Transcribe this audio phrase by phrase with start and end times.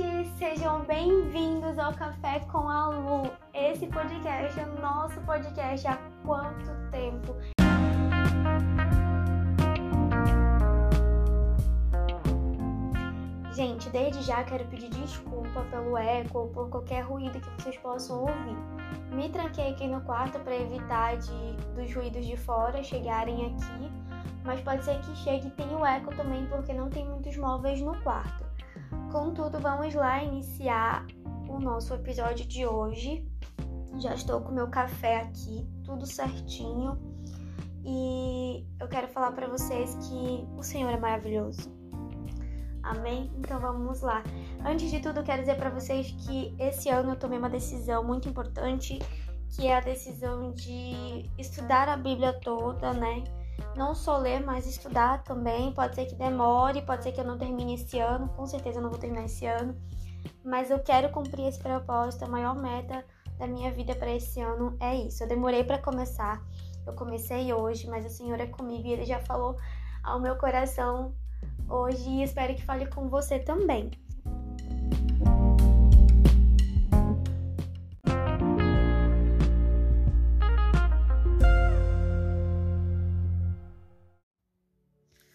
[0.00, 0.30] gente!
[0.38, 3.30] Sejam bem-vindos ao Café com a Lu.
[3.52, 7.36] Esse podcast é nosso podcast há quanto tempo?
[13.52, 18.20] Gente, desde já quero pedir desculpa pelo eco ou por qualquer ruído que vocês possam
[18.20, 18.56] ouvir.
[19.12, 23.92] Me tranquei aqui no quarto para evitar de, dos ruídos de fora chegarem aqui,
[24.44, 27.82] mas pode ser que chegue e tenha o eco também porque não tem muitos móveis
[27.82, 28.49] no quarto.
[29.10, 31.04] Contudo, vamos lá iniciar
[31.48, 33.26] o nosso episódio de hoje.
[33.98, 36.96] Já estou com meu café aqui, tudo certinho.
[37.84, 41.72] E eu quero falar para vocês que o Senhor é maravilhoso.
[42.84, 43.32] Amém?
[43.36, 44.22] Então vamos lá.
[44.64, 48.28] Antes de tudo, quero dizer para vocês que esse ano eu tomei uma decisão muito
[48.28, 49.00] importante,
[49.48, 53.24] que é a decisão de estudar a Bíblia toda, né?
[53.76, 55.72] Não só ler, mas estudar também.
[55.72, 58.82] Pode ser que demore, pode ser que eu não termine esse ano, com certeza eu
[58.82, 59.74] não vou terminar esse ano.
[60.44, 63.04] Mas eu quero cumprir esse propósito, a maior meta
[63.38, 65.22] da minha vida para esse ano é isso.
[65.22, 66.42] Eu demorei para começar,
[66.86, 69.56] eu comecei hoje, mas o Senhor é comigo e Ele já falou
[70.02, 71.14] ao meu coração
[71.68, 73.90] hoje e espero que fale com você também.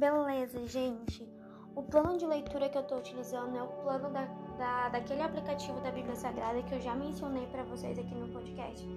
[0.00, 1.28] Beleza, gente.
[1.76, 4.24] O plano de leitura que eu estou utilizando é o plano da,
[4.56, 8.88] da, daquele aplicativo da Bíblia Sagrada que eu já mencionei para vocês aqui no podcast,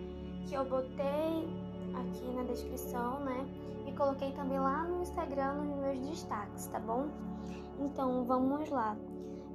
[0.47, 1.49] que eu botei
[1.93, 3.45] aqui na descrição, né?
[3.85, 7.09] E coloquei também lá no Instagram nos meus destaques, tá bom?
[7.79, 8.95] Então vamos lá.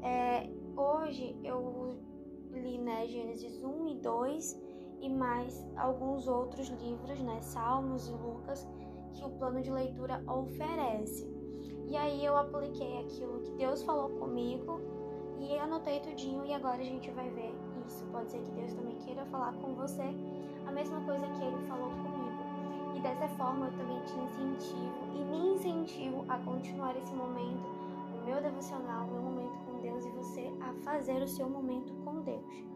[0.03, 1.99] É, hoje eu
[2.53, 4.62] li né, Gênesis 1 e 2
[5.01, 7.41] e mais alguns outros livros, né?
[7.41, 8.69] Salmos e Lucas,
[9.15, 11.38] que o plano de leitura oferece.
[11.89, 14.78] E aí eu apliquei aquilo que Deus falou comigo
[15.39, 17.54] e anotei tudinho e agora a gente vai ver
[17.87, 18.04] isso.
[18.12, 20.03] Pode ser que Deus também queira falar com você
[20.66, 22.43] a mesma coisa que ele falou comigo.
[22.94, 27.65] E dessa forma eu também te incentivo e me incentivo a continuar esse momento,
[28.15, 31.91] o meu devocional, o meu momento com Deus e você a fazer o seu momento
[32.04, 32.66] com Deus.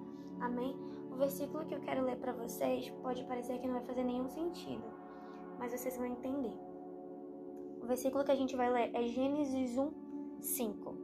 [0.40, 0.74] Amém?
[1.10, 4.28] O versículo que eu quero ler para vocês pode parecer que não vai fazer nenhum
[4.30, 4.84] sentido,
[5.58, 6.71] mas vocês vão entender.
[7.82, 9.90] O versículo que a gente vai ler é Gênesis 1,
[10.40, 10.96] 5.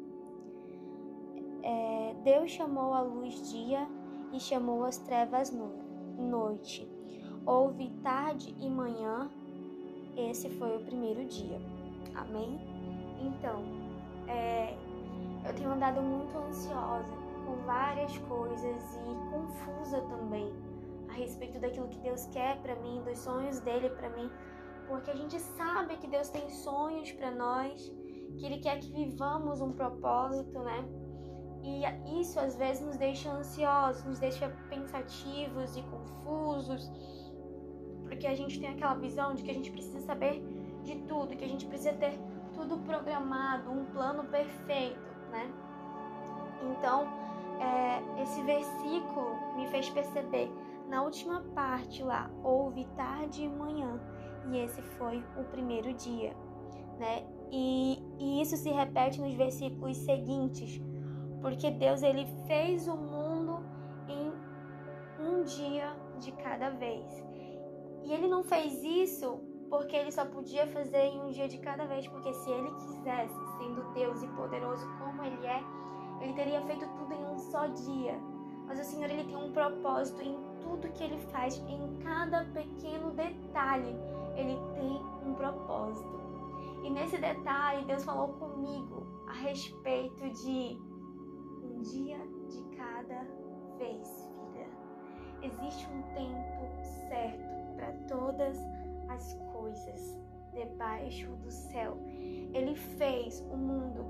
[1.62, 3.88] É, Deus chamou a luz dia
[4.32, 6.88] e chamou as trevas no, noite.
[7.44, 9.28] Houve tarde e manhã,
[10.16, 11.60] esse foi o primeiro dia.
[12.14, 12.60] Amém?
[13.22, 13.62] Então,
[14.28, 14.76] é,
[15.46, 17.12] eu tenho andado muito ansiosa
[17.44, 20.52] com várias coisas e confusa também
[21.08, 24.30] a respeito daquilo que Deus quer para mim, dos sonhos dele para mim
[24.88, 27.92] porque a gente sabe que Deus tem sonhos para nós,
[28.36, 30.84] que Ele quer que vivamos um propósito, né?
[31.62, 36.90] E isso às vezes nos deixa ansiosos, nos deixa pensativos e confusos,
[38.04, 40.42] porque a gente tem aquela visão de que a gente precisa saber
[40.82, 42.18] de tudo, que a gente precisa ter
[42.54, 44.98] tudo programado, um plano perfeito,
[45.30, 45.52] né?
[46.62, 47.06] Então,
[47.60, 50.50] é, esse versículo me fez perceber
[50.88, 54.00] na última parte lá, houve tarde e manhã
[54.50, 56.34] e esse foi o primeiro dia,
[56.98, 57.24] né?
[57.50, 60.80] E, e isso se repete nos versículos seguintes,
[61.40, 63.60] porque Deus ele fez o mundo
[64.08, 64.32] em
[65.24, 67.06] um dia de cada vez.
[68.04, 71.86] E ele não fez isso porque ele só podia fazer em um dia de cada
[71.86, 75.62] vez, porque se ele quisesse, sendo Deus e poderoso como ele é,
[76.22, 78.18] ele teria feito tudo em um só dia.
[78.66, 83.10] Mas o Senhor ele tem um propósito em tudo que ele faz, em cada pequeno
[83.12, 83.94] detalhe
[84.38, 86.18] ele tem um propósito.
[86.84, 90.78] E nesse detalhe, Deus falou comigo a respeito de
[91.62, 93.26] um dia de cada
[93.76, 94.68] vez, filha.
[95.42, 98.58] Existe um tempo certo para todas
[99.08, 100.18] as coisas
[100.52, 101.98] debaixo do céu.
[102.54, 104.04] Ele fez o mundo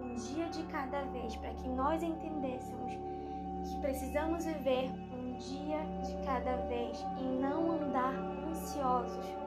[0.00, 2.92] um dia de cada vez para que nós entendêssemos
[3.64, 8.14] que precisamos viver um dia de cada vez e não andar
[8.48, 9.41] ansiosos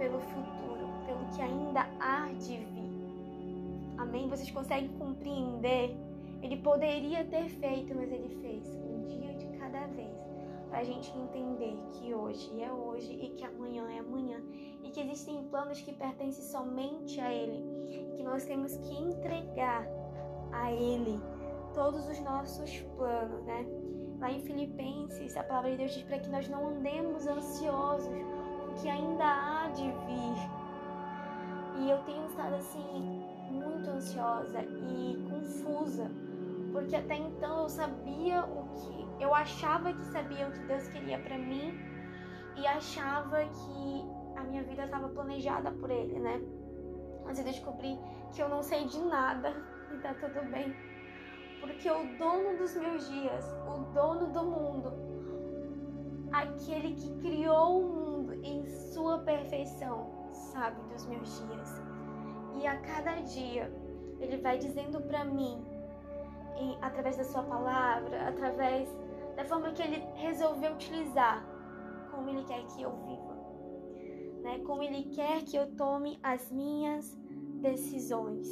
[0.00, 2.90] pelo futuro, pelo que ainda há de vir.
[3.98, 4.30] Amém?
[4.30, 5.94] Vocês conseguem compreender?
[6.42, 10.10] Ele poderia ter feito, mas ele fez um dia de cada vez
[10.70, 14.40] para a gente entender que hoje é hoje e que amanhã é amanhã
[14.82, 19.86] e que existem planos que pertencem somente a Ele e que nós temos que entregar
[20.50, 21.20] a Ele
[21.74, 23.66] todos os nossos planos, né?
[24.18, 28.39] Lá em Filipenses, a palavra de Deus diz para que nós não andemos ansiosos
[28.80, 30.50] que ainda há de vir.
[31.78, 36.10] E eu tenho estado assim muito ansiosa e confusa,
[36.72, 41.18] porque até então eu sabia o que eu achava que sabia o que Deus queria
[41.18, 41.78] para mim
[42.56, 44.04] e achava que
[44.36, 46.40] a minha vida estava planejada por Ele, né?
[47.24, 47.98] Mas eu descobri
[48.32, 49.54] que eu não sei de nada
[49.92, 50.74] e tá tudo bem.
[51.60, 54.92] Porque o dono dos meus dias, o dono do mundo,
[56.32, 61.82] aquele que criou o mundo em sua perfeição, sabe dos meus dias.
[62.54, 63.72] E a cada dia
[64.18, 65.64] ele vai dizendo para mim,
[66.56, 68.88] em, através da sua palavra, através
[69.36, 71.44] da forma que ele resolveu utilizar,
[72.10, 73.34] como ele quer que eu viva,
[74.42, 74.58] né?
[74.66, 77.16] Como ele quer que eu tome as minhas
[77.60, 78.48] decisões.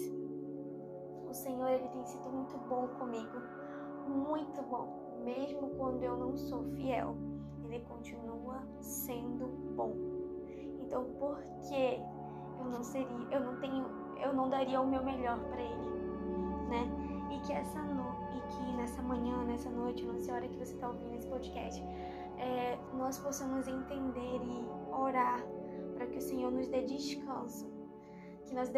[1.28, 3.42] O Senhor ele tem sido muito bom comigo,
[4.06, 7.14] muito bom, mesmo quando eu não sou fiel.
[7.68, 9.94] Ele continua sendo bom.
[10.80, 11.38] Então, por
[11.68, 12.00] que
[12.58, 13.86] eu não seria, eu não tenho,
[14.22, 15.90] eu não daria o meu melhor para ele,
[16.68, 16.88] né?
[17.30, 20.56] E que essa no, e que nessa manhã, nessa noite, não sei a hora que
[20.56, 21.82] você está ouvindo esse podcast,
[22.38, 25.44] é, nós possamos entender e orar
[25.94, 27.70] para que o Senhor nos dê descanso,
[28.46, 28.70] que nós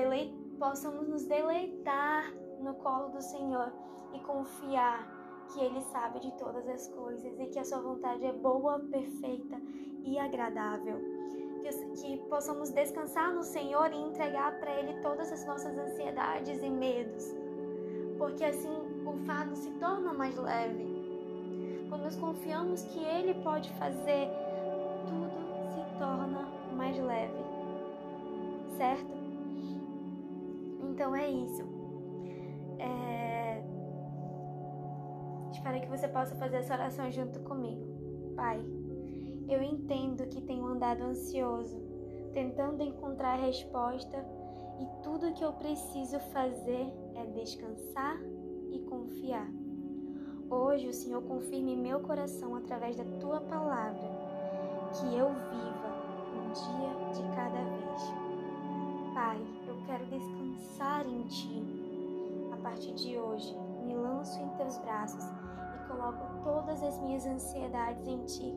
[0.58, 3.72] possamos nos deleitar no colo do Senhor
[4.12, 5.19] e confiar
[5.52, 9.60] que Ele sabe de todas as coisas e que a Sua vontade é boa, perfeita
[10.04, 10.98] e agradável.
[11.60, 11.68] Que,
[12.00, 17.34] que possamos descansar no Senhor e entregar para Ele todas as nossas ansiedades e medos,
[18.16, 20.88] porque assim o fardo se torna mais leve.
[21.88, 24.28] Quando nós confiamos que Ele pode fazer,
[25.06, 25.30] tudo
[25.74, 27.44] se torna mais leve,
[28.78, 29.20] certo?
[30.82, 31.62] Então é isso.
[32.78, 33.29] É...
[35.60, 37.84] Espero que você possa fazer essa oração junto comigo.
[38.34, 38.64] Pai,
[39.46, 41.78] eu entendo que tenho andado ansioso,
[42.32, 44.24] tentando encontrar a resposta,
[44.80, 48.18] e tudo que eu preciso fazer é descansar
[48.72, 49.46] e confiar.
[50.48, 54.10] Hoje o Senhor confirme meu coração através da tua palavra,
[54.94, 55.90] que eu viva
[56.38, 59.12] um dia de cada vez.
[59.12, 61.62] Pai, eu quero descansar em ti.
[62.50, 63.54] A partir de hoje,
[63.90, 65.24] me lanço em teus braços
[65.74, 68.54] e coloco todas as minhas ansiedades em ti.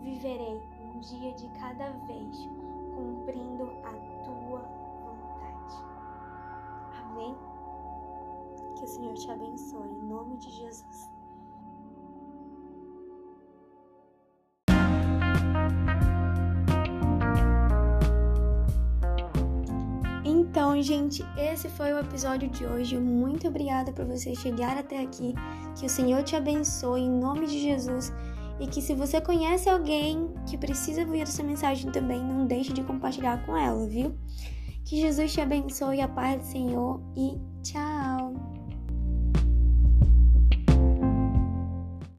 [0.00, 2.48] Viverei um dia de cada vez,
[2.94, 3.92] cumprindo a
[4.24, 4.60] tua
[5.02, 5.74] vontade.
[7.02, 7.36] Amém?
[8.76, 11.13] Que o Senhor te abençoe, em nome de Jesus.
[20.54, 22.96] Então, gente, esse foi o episódio de hoje.
[22.96, 25.34] Muito obrigada por você chegar até aqui.
[25.76, 28.12] Que o Senhor te abençoe em nome de Jesus.
[28.60, 32.84] E que se você conhece alguém que precisa ouvir essa mensagem também, não deixe de
[32.84, 34.14] compartilhar com ela, viu?
[34.84, 38.13] Que Jesus te abençoe, a paz do Senhor e tchau!